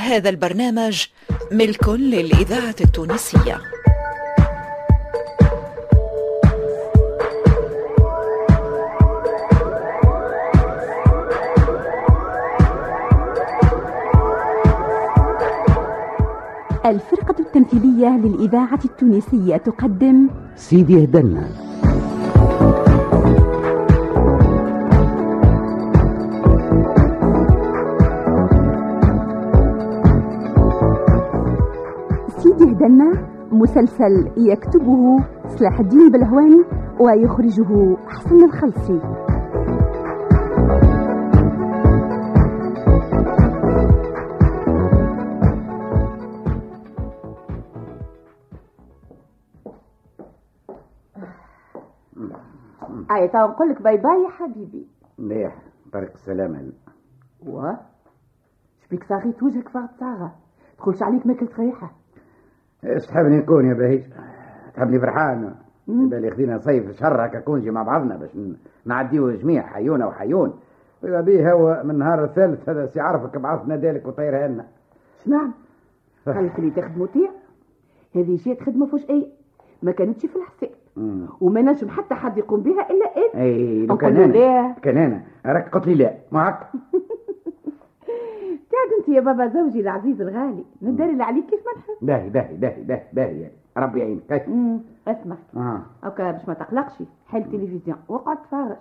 [0.00, 1.06] هذا البرنامج
[1.52, 3.60] ملك للإذاعة التونسية.
[16.86, 21.69] الفرقة التمثيلية للإذاعة التونسية تقدم سيدي هدنا.
[32.90, 36.64] هدنا مسلسل يكتبه صلاح الدين بلهواني
[37.00, 39.00] ويخرجه حسن الخلصي
[53.10, 54.86] اي تو نقول لك bye bye يا حبيبي.
[55.18, 55.62] مليح
[55.92, 56.72] طريق السلامة
[57.46, 57.72] و
[58.84, 60.34] شبيك صاغيت وجهك فاغ صاغه
[60.78, 61.90] تقولش عليك ماكلت ريحة.
[62.84, 64.02] إيش تحبني نكون يا بهيج؟
[64.74, 65.54] تحبني فرحان؟
[65.88, 68.30] بالي خدينا صيف شهر هكا كونجي مع بعضنا باش
[68.84, 70.54] نعديو جميع حيونا وحيون.
[71.02, 74.66] وإذا بيه هو من النهار الثالث هذا سي عرفك بعثنا دالك وطيرها لنا.
[75.24, 75.52] شنعم
[76.26, 77.30] قالك اللي تخدموا تيع
[78.16, 79.32] هذه جات خدمه فوش أي؟
[79.82, 80.70] ما كانتش في الحساب.
[81.40, 84.74] وما نجم حتى حد يقوم بها إلا أنا أي لو كان أنا لا.
[84.82, 86.14] كان أنا راك قلت لي لا.
[86.32, 86.58] معك
[89.00, 90.64] أنت يا بابا زوجي العزيز الغالي.
[90.82, 92.06] ندار اللي عليك كيف ما نحب.
[92.06, 93.54] باهي باهي باهي باهي باهي يعني.
[93.76, 94.32] ربي يعينك.
[95.08, 95.80] اسمع آه.
[96.02, 97.02] هكا باش ما تقلقش.
[97.28, 97.96] حل تلفزيون.
[98.08, 98.76] واقعد تفرج.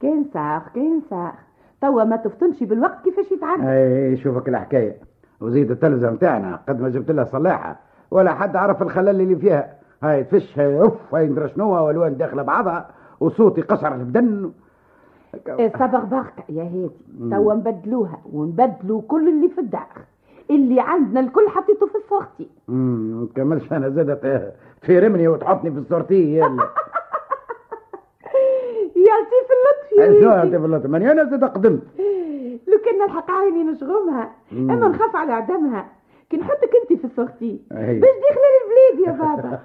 [0.00, 1.34] كاين ساخ كاين ساخ
[1.80, 4.96] توا ما تفطنش بالوقت كيفاش يتعدى أي شوفك الحكاية.
[5.40, 7.76] وزيد التلفزه نتاعنا قد ما جبت لها صلاحة.
[8.10, 9.74] ولا حد عرف الخلل اللي فيها.
[10.02, 14.52] هاي تفش هاي أوف هاي ندرى شنو والوان داخلة بعضها وصوتي قشعر البدن
[15.78, 16.90] صبغ بركة يا هادي
[17.30, 19.88] توا نبدلوها ونبدلوا كل اللي في الدار.
[20.50, 26.36] اللي عندنا الكل حطيته في الصوختي امم كملش أنا زادت في رمني وتحطني في السورتي
[26.36, 26.46] يلا.
[29.06, 30.42] يا لطيف اللطف يا.
[30.42, 31.82] انت بالله ماني أنا زاد قدمت.
[32.68, 34.30] لو كان نلحق عيني نشغمها.
[34.52, 35.88] أما نخاف على عدمها.
[36.30, 38.00] كي نحطك انت في الصوختي أي.
[38.00, 39.58] باش داخله للبلاد يا بابا.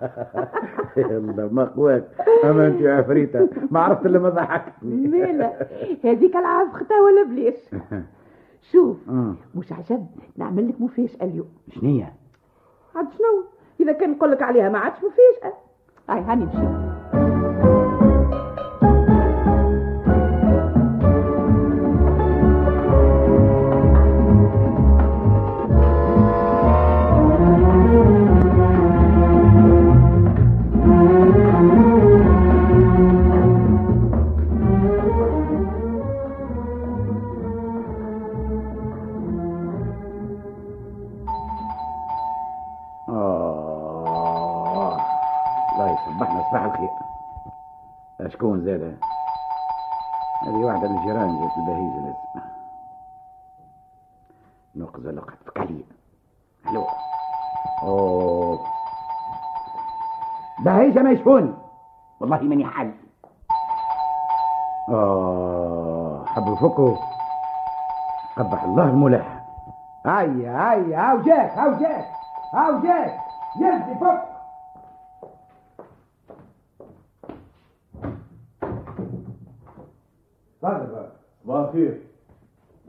[1.12, 2.08] يلا ما قواك.
[2.44, 5.08] أما أنت يا عفريتة ما عرفت الا ما ضحكتني.
[5.18, 5.68] مالا
[6.04, 7.70] هذيك العاب خطا ولا بلاش.
[8.72, 9.36] شوف أمم.
[9.56, 11.50] مش عجب نعمل لك مفاجأة اليوم.
[11.70, 12.14] شنية؟
[12.96, 13.44] عاد شنو؟
[13.80, 15.54] إذا كان نقول لك عليها ما عادش مفاجأة.
[16.10, 16.95] هاي هاني مشي
[48.30, 48.98] شكون زاد
[50.48, 51.96] هذه واحدة من الجيران جات البهيجة.
[52.06, 52.16] لازم
[54.76, 55.84] نقزة لقت بك عليا
[56.70, 56.84] ألو
[57.84, 58.60] أوه.
[60.60, 61.54] بهيجة ما يشفوني
[62.20, 62.92] والله ماني حل
[64.90, 66.96] آه حب يفكوا
[68.38, 69.46] قبح الله الملاح
[70.06, 71.12] هيا هيا.
[71.12, 72.06] هاو جاك هاو جاك
[72.54, 73.20] هاو جاك
[73.60, 74.35] يزي فك
[80.74, 81.12] بقى
[81.44, 82.02] صباح الخير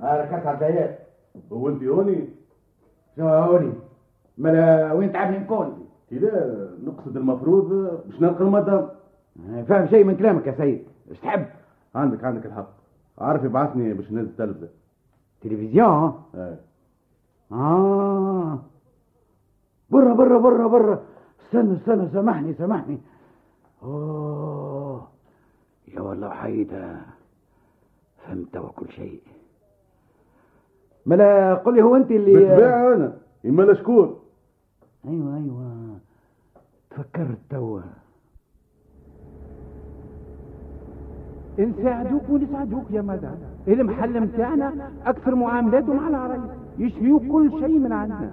[0.00, 0.98] أنا ركبت على
[1.52, 2.28] هو انت هوني؟
[3.16, 3.72] شنو هوني
[4.38, 7.68] مالا وين تعبني نكون لا نقصد المفروض
[8.06, 8.88] باش نلقى المدام
[9.68, 11.46] فاهم شيء من كلامك يا سيد إيش تحب
[11.94, 12.68] عندك عندك الحق.
[13.18, 14.68] عارف يبعثني باش ننزل التلفزة
[15.40, 16.60] تلفزيون إيه
[17.52, 18.58] آه.
[19.90, 21.02] برا برا برا برا
[21.46, 22.98] استنى استنى سامحني سامحني
[23.82, 25.08] اوه.
[25.88, 26.96] يا والله وحيدة
[28.26, 29.20] فهمت وكل شيء.
[31.06, 33.12] ملا قل لي هو أنت اللي بالطبيعة أنا
[33.46, 34.16] اما لا شكون
[35.08, 35.96] أيوه أيوه.
[36.90, 37.80] تفكرت توا
[41.58, 43.36] نساعدوك ونساعدوك يا مدام
[43.68, 46.40] المحل متاعنا أكثر معاملاته مع العرايس
[46.78, 48.32] يشريوا كل شيء من عندنا.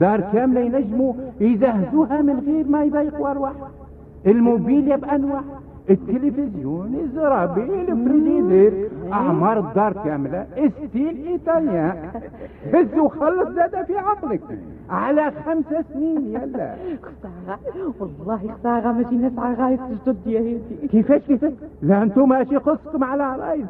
[0.00, 3.68] دار كاملة ينجموا يزهزوها من غير ما يضايقوا ارواحهم
[4.26, 5.42] الموبيليا بانواع
[5.90, 10.46] التلفزيون الزرابي الفريزير أعمار الدار كاملة
[10.88, 12.10] style italien
[12.74, 14.40] هز وخلص زاد في عقلك
[14.90, 16.74] على خمسة سنين يلا.
[17.02, 17.58] خسارة
[18.00, 21.52] والله خسارة ما جينا عرايس جدد يا هادي كيفاش كيفاش؟
[21.82, 23.66] لا أنتم ماشي خصكم على عرايس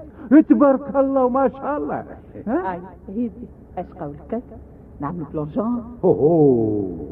[0.48, 2.04] تبارك الله وما شاء الله.
[2.46, 2.78] ها؟ هاي
[3.08, 3.30] هادي
[3.78, 4.42] أش قولك؟
[5.00, 5.82] نعملوا بلونجون.
[6.04, 6.12] هو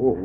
[0.01, 0.15] هو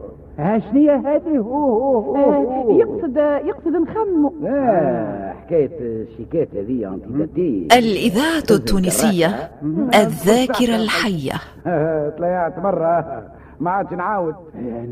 [0.00, 0.08] هو
[0.38, 2.16] ها ها شنية هذه هو هو هو.
[2.16, 3.16] آه، يقصد
[3.48, 4.32] يقصد نخمو.
[4.40, 9.50] لا حكاية الشيكات هذه انتيداتي الإذاعة التونسية
[9.94, 11.32] الذاكرة الحية.
[12.18, 13.22] طلعت مرة
[13.60, 14.34] ما عادش نعاود.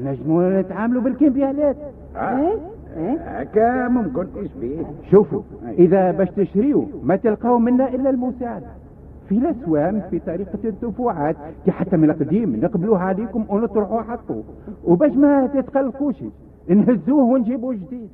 [0.05, 1.77] نجموا نتعاملوا بالكمبيالات.
[2.17, 2.59] آه.
[3.27, 5.43] هكا ممكن إيش بيه؟ شوفوا
[5.79, 8.67] إذا باش تشريوا ما تلقاو منا إلا المساعدة.
[9.29, 14.45] في الأسوام في طريقة الدفوعات كي حتى من القديم نقبلوها عليكم ونطرحوا حقه
[14.85, 16.17] وباش ما تتقلقوش
[16.69, 18.11] نهزوه ونجيبوه جديد.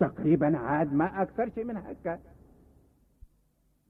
[0.00, 2.18] تقريبا عاد ما أكثر شيء من هكا.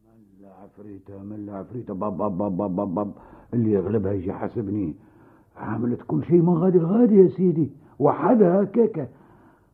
[0.07, 3.13] ملا عفريتة ملا عفريتة باب باب باب باب باب, باب.
[3.55, 4.95] اللي يغلبها يجي حاسبني
[5.57, 7.71] عملت كل شيء من غادي غادي يا سيدي.
[7.99, 9.07] وحدها هكاكا.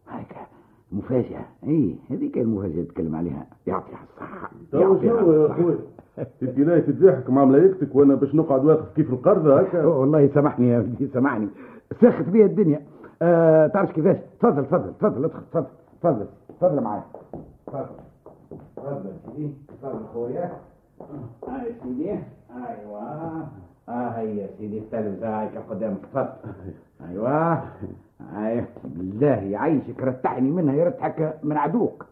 [0.09, 0.47] هكا.
[0.93, 1.45] مفاجأة.
[1.65, 3.47] اي هذيك المفاجأة تتكلم عليها.
[3.67, 4.51] يعطيها الصحة.
[4.73, 5.77] يعطيها الصحة.
[6.43, 9.85] لا تضحك مع ملايكتك وأنا باش نقعد واقف كيف القرضة هكا.
[9.85, 11.49] والله سامحني يا ولدي سامحني.
[12.01, 12.81] ساخت بيا الدنيا.
[13.23, 15.67] آه تعرف كيفاش؟ تفضل تفضل تفضل ادخل تفضل
[16.03, 16.27] تفضل
[16.61, 17.03] تفضل معايا.
[17.67, 17.87] تفضل
[18.77, 20.51] تفضل سيدي تفضل خويا
[21.49, 23.01] هاي سيدي أيوه.
[23.89, 26.29] آه هي يا سيدي التلفزة هاي قدامك تفضل.
[27.09, 27.63] أيوه.
[28.33, 32.07] هاي بالله يعيشك رتحني منها يرتحك من عدوك.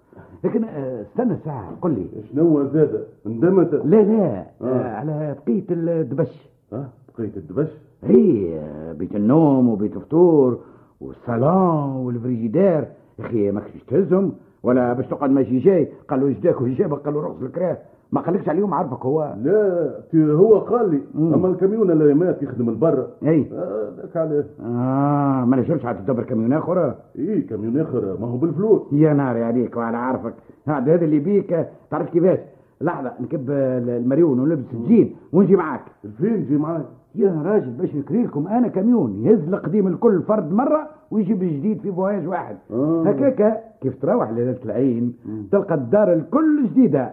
[0.44, 2.06] لكن آه، استنى ساعة قل لي.
[2.32, 3.75] شنو زاد اندمت.
[3.75, 4.46] لا لا آه.
[4.62, 4.94] آه.
[4.94, 6.48] على بقية الدبش.
[6.72, 6.88] ها؟
[7.19, 7.69] بقيت الدبش؟
[8.04, 8.60] هي
[8.98, 10.58] بيت النوم وبيت الفطور
[11.00, 12.84] والصالون والفريجيدير
[13.19, 14.32] يا أخي ماكش تهزهم
[14.62, 17.78] ولا باش تقعد ماشي جاي قال له اجداك وجابك قال له رقص الكراه.
[18.12, 19.35] ما قالكش عليهم عرفك هو.
[19.43, 21.01] لا هو قال لي.
[21.35, 23.47] أما الكاميون اللي مات يخدم البر إي.
[23.53, 24.47] آه، ذاك عليه.
[24.61, 28.17] آه ما نجمش عاد تدبر كميون آخر؟ إيه كاميون آخر.
[28.21, 28.83] ما هو بالفلوس.
[28.93, 30.35] يا ناري عليك وعلى عارفك.
[30.67, 32.39] هذا هذا اللي بيك تعرف كيفاش؟
[32.81, 35.83] لحظة نكب المريون ونلبس الجين ونجي معاك.
[36.19, 36.83] فين جي معاي
[37.15, 41.93] يا راجل باش نكري لكم أنا كميون يهز القديم الكل فرد مرة ويجيب الجديد في
[41.93, 42.57] فواياج واحد.
[42.73, 43.03] آه.
[43.07, 45.15] هكاكا كيف تروح ليلة العين
[45.53, 47.11] تلقى الدار الكل جديدة.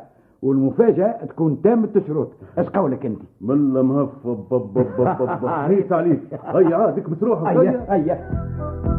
[0.48, 6.22] والمفاجأة تكون تامة الشروط اش قولك انت ملا مهف بب بب بب بب هيت عليك
[6.56, 6.76] هيا.
[6.76, 7.44] عادك بتروح.
[7.48, 7.86] هيا.
[7.90, 8.97] هيا.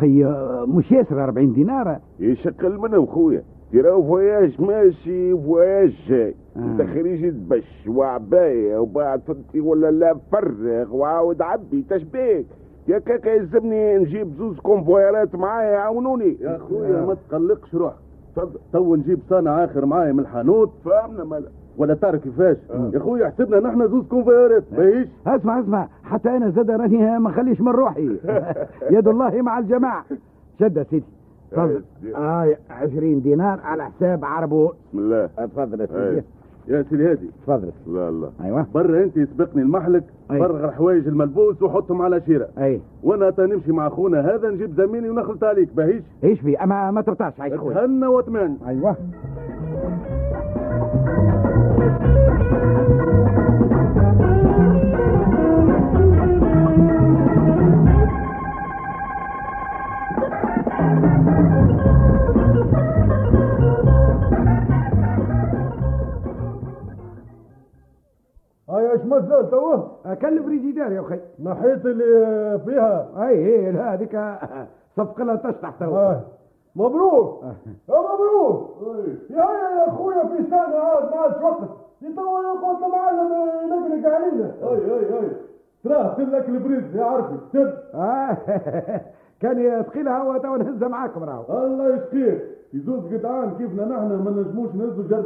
[0.00, 0.24] أخي
[0.72, 3.42] مش ياسر 40 دينار يشكل منه خويا.
[3.72, 6.34] تراو فواياج ماشي فواياج جاي.
[6.56, 6.60] آه.
[6.60, 12.46] أنت خريج تبش وعباية وبعد فهمتي ولا لا فرغ وعاود عبي تشبيك.
[12.88, 17.96] يا كاكا يلزمني نجيب زوز كونفويرات معايا يعاونوني يا خويا ما تقلقش روحك.
[18.40, 20.70] تفضل تو نجيب صانع آخر معايا من الحانوت.
[20.84, 21.48] فهمنا مالا
[21.78, 22.90] ولا تعرف كيفاش؟ آه.
[22.94, 25.88] يا خويا حسبنا نحن زوز كونفويرات باهيش اسمع اسمع.
[26.04, 28.16] حتى أنا زاد راني ما خليش من روحي.
[28.96, 30.04] يد الله مع الجماعة.
[30.60, 31.04] شد يا سيدي.
[31.50, 31.82] تفضل
[32.16, 34.66] آه 20 دينار على حساب عربو.
[34.66, 35.26] بسم الله.
[35.26, 35.86] تفضل يا.
[35.86, 36.22] سيدي.
[36.70, 37.30] يا سيدي هادي.
[37.46, 37.70] تفضل.
[37.86, 38.30] لا لا.
[38.44, 38.66] أيوه.
[38.74, 40.38] برا أنت يسبقني المحلك أي.
[40.38, 42.48] فرغ الحوايج الملبوس وحطهم على شيرة.
[42.58, 42.80] أي.
[43.02, 47.40] وأنا تنمشي مع أخونا هذا نجيب زميلي ونخلط عليك باهيش إيش في؟ أما ما ترتاحش
[47.40, 47.74] عايش خويا.
[47.74, 48.96] تهنى وتمان أيوه.
[68.70, 69.90] هاي إيش ما زال توه؟
[70.22, 71.18] كلف فريجيدير يا أخي.
[71.42, 73.08] نحيت اللي فيها.
[73.16, 74.20] اي اي لا هذيك
[74.96, 76.16] صفق لها تشطح تو هاي.
[76.76, 77.44] مبروك.
[77.88, 78.70] يا مبروك.
[79.30, 81.68] يا يا أخويا في سنة عاد ما عادش وقت.
[82.02, 83.32] يطول يقعد المعلم
[83.64, 85.30] ينقلق علينا اي اي اي
[85.84, 88.36] تراه لك البريد يا عرفي سر آه،
[89.40, 91.64] كان ثقيلها هو تو نهزها معاكم راهو.
[91.66, 92.40] الله يشكيك
[92.72, 95.04] يزوز جدعان كيفنا نحن؟ ما نجموش نهزوا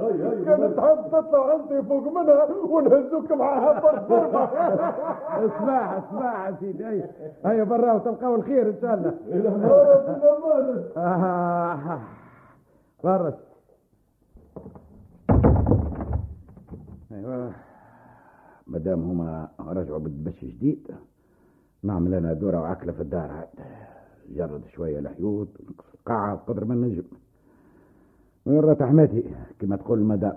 [0.00, 4.44] هاي كانت تحب تطلع انت فوق منها ونهزوك معاها بالضربه
[5.46, 6.88] اسمع اسمع سيدي.
[6.88, 7.04] اي
[7.44, 9.14] هيا برا وتلقاو الخير إن شاء الله.
[10.96, 11.98] آه،
[13.04, 13.32] برا.
[17.12, 17.52] أيوه.
[18.66, 20.88] مادام هما رجعوا بالدبش جديد.
[21.82, 23.48] نعمل أنا دورة وعكله في الدار عاد.
[24.30, 25.48] جرد شوية الحيوط
[25.94, 27.02] القاعه قدر ما نجم.
[28.46, 29.24] وين حماتي
[29.60, 30.36] كما تقول المدام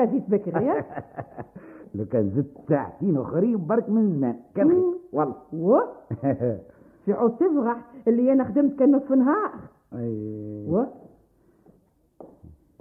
[0.00, 0.84] أو كزيت بكري يا
[1.94, 4.82] لو كان زدت ساعتين اخرين برك من زمان كان خير.
[5.12, 5.34] والله.
[5.52, 5.80] و؟
[7.04, 9.50] في عود تفرح اللي أنا خدمت كان نصف نهار.
[9.94, 10.66] أي.
[10.68, 10.84] و؟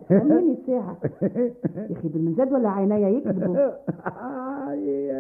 [0.10, 0.98] خليني الساعة.
[1.76, 3.56] يا أخي بالمنزاد ولا عينيا يكذبوا؟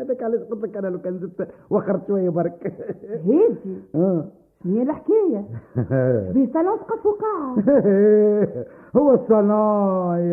[0.02, 2.74] هذاك علاش قلت لك أنا لو كان زدت وخرت شوية برك.
[3.26, 4.26] هيدي آه.
[4.66, 5.46] هي الحكاية.
[6.32, 7.56] بصالون سقف وقاعة
[8.98, 9.20] هو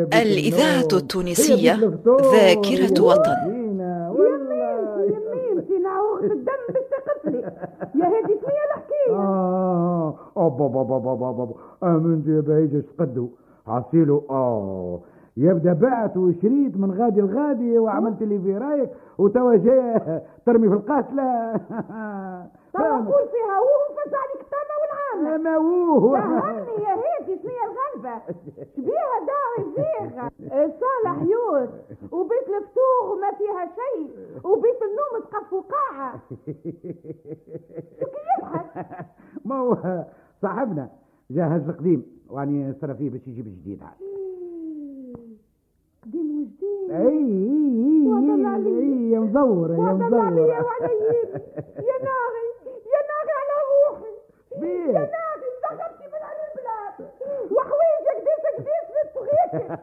[0.04, 0.88] بنت الإذاعة.
[0.92, 1.72] التونسية.
[2.32, 3.34] ذاكرة وطن.
[6.22, 6.62] الدم
[7.94, 9.10] يا هادي شنو هي الحكاية.
[9.16, 12.40] آه اوبا بابا بابا بابا امنت يا
[12.78, 13.28] اش قدو
[13.66, 15.00] عصيلو آه.
[15.36, 21.52] يبدأ بعت وشريت من غادي لغادي وعملت اللي في رايك وتوا جاي ترمي في القاتلة.
[22.74, 25.36] طب نقول فيها وهو فز عليك التامة والعامة.
[25.42, 26.12] ما هو.
[26.12, 28.22] فهمني يا هادي شنو الغلبة؟
[28.76, 30.30] شبيها داعي فيها
[30.80, 31.70] صالح يوت
[32.12, 34.10] وبيت الفطور وما فيها شيء.
[34.44, 36.20] وبيت النوم سقف وقاعة.
[39.44, 40.04] ما هو
[40.42, 40.88] صاحبنا
[41.30, 42.06] جهز القديم.
[42.30, 43.90] واني نصرف فيه باش يجيب الجديد هذا.
[46.04, 46.90] قديم وجديد.
[46.90, 49.10] أي أي أي.
[49.10, 50.02] يا مزور يا مزور.
[50.02, 50.48] يا ناري
[51.76, 52.53] يا ناري
[54.60, 54.96] من
[56.24, 56.94] على البلاد
[58.88, 59.76] في الصغير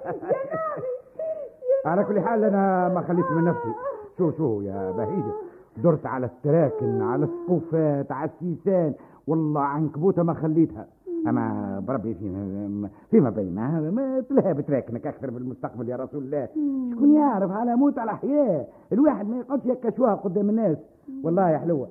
[2.03, 3.73] كل حال أنا ما خليت من نفسي.
[4.17, 5.33] شو شو يا بهيجة
[5.77, 8.93] درت على التراكن على الصفوفات على السيسان.
[9.27, 10.87] والله عنكبوتة ما خليتها.
[11.27, 16.47] أما بربي فيما فيما بيننا ما تلهى بتراكنك أكثر بالمستقبل يا رسول الله.
[16.91, 20.77] شكون يعرف على موت على حياة الواحد ما يقعدش هكا شوها قدام الناس.
[21.23, 21.57] والله يا.
[21.57, 21.87] ب...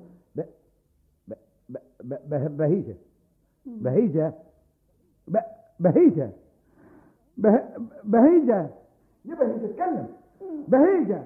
[2.03, 2.95] بهيجة.
[3.65, 4.33] بهيجة.
[5.79, 6.29] بهيجة.
[7.37, 7.59] به...
[8.03, 8.69] بهيجة.
[9.25, 10.07] يا بهيجة اتكلم
[10.67, 11.23] بهيجة.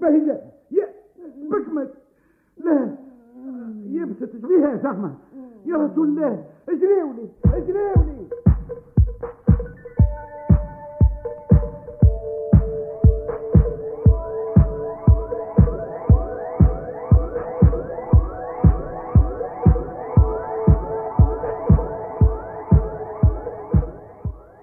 [0.00, 0.40] بهيجة.
[0.70, 0.88] يا
[1.50, 1.90] بكمت
[2.58, 2.94] لا.
[3.86, 5.14] يبست اجريها يا زحمة
[5.66, 6.44] يا رسول الله.
[6.68, 8.26] اجريولي اجريولي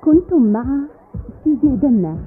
[0.10, 0.66] كنتم مع
[1.44, 2.18] سيدي هدنا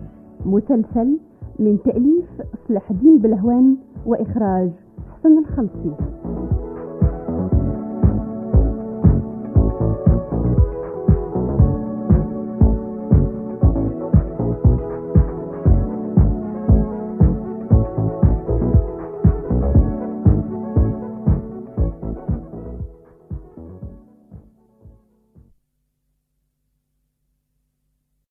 [0.47, 1.19] مسلسل
[1.59, 2.25] من تأليف
[2.69, 4.71] صلاح الدين بلهوان وإخراج
[5.13, 5.95] حسن الخلصي.